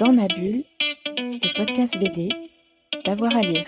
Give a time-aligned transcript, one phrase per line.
[0.00, 0.64] Dans ma bulle,
[1.16, 2.28] le podcast BD,
[3.04, 3.64] d'avoir à lire.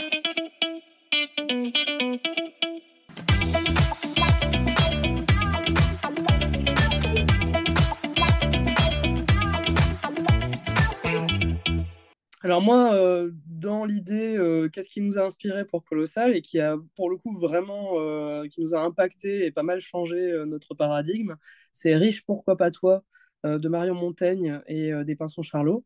[12.43, 16.59] Alors moi, euh, dans l'idée, euh, qu'est-ce qui nous a inspiré pour Colossal et qui
[16.59, 20.75] a pour le coup vraiment, euh, qui nous a impacté et pas mal changé notre
[20.75, 21.37] paradigme,
[21.71, 23.05] c'est Riche, pourquoi pas toi?
[23.47, 25.85] De Marion Montaigne et des Pinsons Charlot.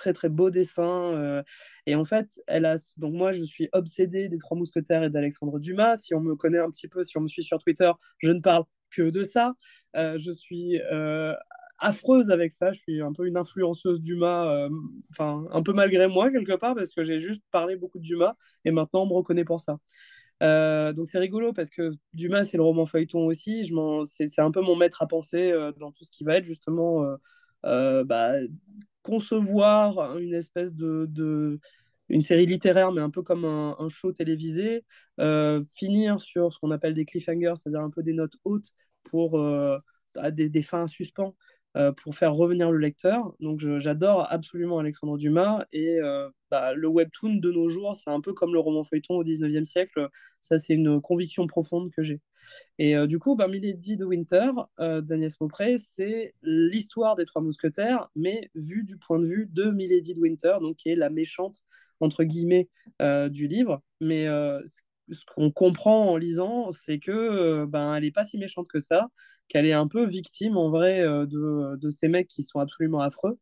[0.00, 1.12] très très beau dessin.
[1.14, 1.42] Euh,
[1.86, 2.76] et en fait, elle a.
[2.96, 5.96] Donc, moi, je suis obsédée des Trois Mousquetaires et d'Alexandre Dumas.
[5.96, 8.40] Si on me connaît un petit peu, si on me suit sur Twitter, je ne
[8.40, 9.54] parle que de ça.
[9.96, 11.34] Euh, je suis euh,
[11.78, 12.72] affreuse avec ça.
[12.72, 14.68] Je suis un peu une influenceuse Dumas,
[15.10, 18.34] enfin, un peu malgré moi, quelque part, parce que j'ai juste parlé beaucoup de Dumas
[18.64, 19.78] et maintenant on me reconnaît pour ça.
[20.92, 23.70] donc c'est rigolo parce que Dumas, c'est le roman feuilleton aussi.
[24.04, 27.06] C'est un peu mon maître à penser dans tout ce qui va être justement
[27.62, 28.32] bah,
[29.02, 31.58] concevoir une espèce de,
[32.08, 34.84] une série littéraire, mais un peu comme un, show télévisé,
[35.20, 38.72] euh, finir sur ce qu'on appelle des cliffhangers, c'est-à-dire un peu des notes hautes
[39.04, 39.78] pour euh,
[40.32, 41.34] des, des, fins suspens
[41.76, 43.34] euh, pour faire revenir le lecteur.
[43.40, 45.98] Donc j'adore absolument Alexandre Dumas et
[46.50, 49.64] bah, le webtoon de nos jours, c'est un peu comme le roman feuilleton au 19e
[49.64, 50.08] siècle.
[50.40, 52.20] Ça, c'est une conviction profonde que j'ai.
[52.78, 58.50] Et du coup, bah, Milady de Winter d'Agnès Maupré, c'est l'histoire des Trois Mousquetaires, mais
[58.54, 61.62] vue du point de vue de Milady de Winter, donc qui est la méchante
[62.00, 62.68] entre guillemets
[63.28, 63.80] du livre.
[64.00, 64.26] Mais
[65.12, 69.08] ce qu'on comprend en lisant, c'est que ben elle est pas si méchante que ça,
[69.50, 73.38] qu'elle est un peu victime en vrai de, de, ces mecs qui sont absolument affreux.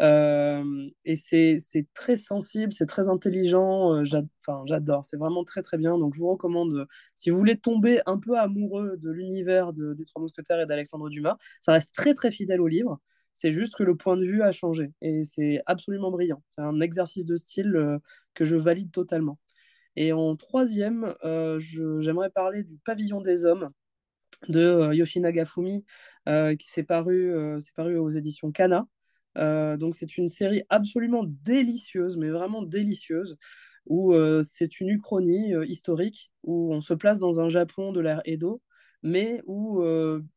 [0.00, 1.58] et c'est
[1.94, 4.02] très sensible, c'est très intelligent.
[4.04, 5.98] J'adore, c'est vraiment très très bien.
[5.98, 10.04] Donc je vous recommande, si vous voulez tomber un peu amoureux de l'univers de, des
[10.04, 13.00] Trois Mousquetaires et d'Alexandre Dumas, ça reste très très fidèle au livre.
[13.34, 16.42] C'est juste que le point de vue a changé et c'est absolument brillant.
[16.50, 18.00] C'est un exercice de style
[18.34, 19.38] que je valide totalement.
[19.96, 23.70] Et en troisième, euh, j'aimerais parler du Pavillon des Hommes
[24.48, 25.84] de euh, Yoshinaga Fumi,
[26.28, 27.32] euh, qui s'est paru,
[27.74, 28.86] paru aux éditions Kana.
[29.36, 33.36] donc c'est une série absolument délicieuse, mais vraiment délicieuse,
[33.86, 38.60] où c'est une uchronie historique, où on se place dans un Japon de l'ère Edo,
[39.02, 39.82] mais où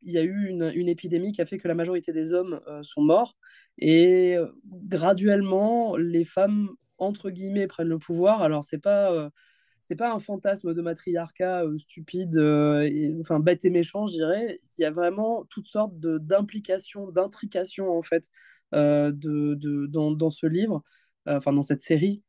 [0.01, 2.61] il y a eu une, une, épidémie qui a fait que la majorité des hommes
[2.81, 3.35] sont morts,
[3.77, 8.41] et graduellement, les femmes, entre guillemets, prennent le pouvoir.
[8.43, 9.31] Alors c'est pas
[9.81, 14.13] c'est pas un fantasme de matriarcat euh, stupide, euh, et, enfin bête et méchant, je
[14.13, 14.57] dirais.
[14.77, 18.25] Il y a vraiment toutes sortes d'implications, d'intrications en fait
[18.73, 20.83] euh, de, de, dans, dans, ce livre,
[21.25, 22.23] enfin dans cette série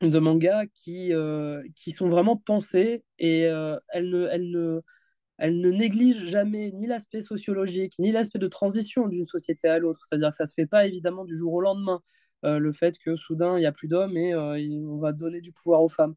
[0.00, 1.12] de mangas qui,
[1.76, 4.80] qui sont vraiment pensées et elles ne, elles ne
[5.40, 10.00] elle ne néglige jamais ni l'aspect sociologique, ni l'aspect de transition d'une société à l'autre.
[10.06, 12.02] C'est-à-dire que ça ne se fait pas évidemment du jour au lendemain,
[12.42, 15.82] le fait que soudain il n'y a plus d'hommes et on va donner du pouvoir
[15.82, 16.14] aux femmes.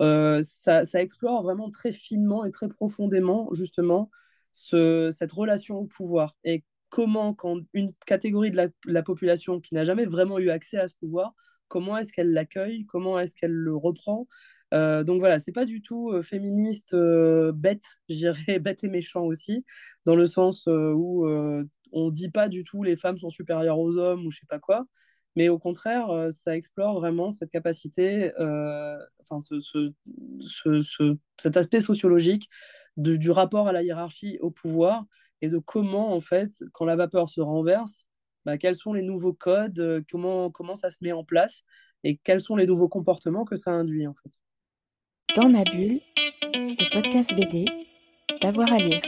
[0.00, 4.10] Euh, ça, explore vraiment très finement et très profondément justement
[4.52, 10.06] cette relation au pouvoir et comment quand une catégorie de la, population qui n'a jamais
[10.06, 11.34] vraiment eu accès à ce pouvoir,
[11.68, 14.28] comment est-ce qu'elle l'accueille, comment est-ce qu'elle le reprend.
[14.74, 19.24] Euh, donc voilà, c'est pas du tout euh, féministe bête, je dirais bête et méchant
[19.24, 19.64] aussi,
[20.06, 21.26] dans le sens où
[21.92, 24.58] on dit pas du tout les femmes sont supérieures aux hommes ou je sais pas
[24.58, 24.86] quoi,
[25.36, 29.92] mais au contraire, euh, ça explore vraiment cette capacité, euh, enfin, ce, ce-
[30.40, 32.48] ce- ce- cet aspect sociologique
[32.96, 35.04] du rapport à la hiérarchie, au pouvoir,
[35.40, 38.06] et de comment, en fait, quand la vapeur se renverse,
[38.44, 41.62] bah, quels sont les nouveaux codes, euh, comment, comment ça se met en place,
[42.04, 44.32] et quels sont les nouveaux comportements que ça induit, en fait.
[45.34, 46.00] Dans ma bulle,
[46.54, 47.64] le podcast BD,
[48.42, 49.00] d'avoir à lire.